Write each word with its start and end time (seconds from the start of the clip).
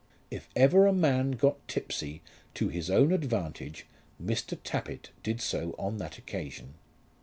If 0.31 0.49
ever 0.55 0.87
a 0.87 0.93
man 0.93 1.33
got 1.33 1.67
tipsy 1.67 2.23
to 2.55 2.69
his 2.69 2.89
own 2.89 3.11
advantage, 3.13 3.85
Mr. 4.19 4.57
Tappitt 4.63 5.11
did 5.21 5.39
so 5.41 5.75
on 5.77 5.97
that 5.97 6.17
occasion. 6.17 6.73